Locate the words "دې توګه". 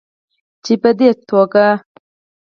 0.99-1.65